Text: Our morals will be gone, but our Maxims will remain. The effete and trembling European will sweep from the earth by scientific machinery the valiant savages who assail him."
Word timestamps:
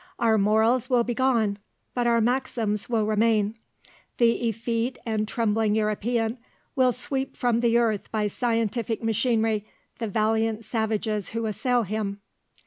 Our 0.17 0.39
morals 0.39 0.89
will 0.89 1.03
be 1.03 1.13
gone, 1.13 1.59
but 1.93 2.07
our 2.07 2.21
Maxims 2.21 2.89
will 2.89 3.05
remain. 3.05 3.53
The 4.17 4.49
effete 4.49 4.97
and 5.05 5.27
trembling 5.27 5.75
European 5.75 6.39
will 6.75 6.91
sweep 6.91 7.37
from 7.37 7.59
the 7.59 7.77
earth 7.77 8.11
by 8.11 8.25
scientific 8.25 9.03
machinery 9.03 9.63
the 9.99 10.07
valiant 10.07 10.65
savages 10.65 11.29
who 11.29 11.45
assail 11.45 11.83
him." 11.83 12.19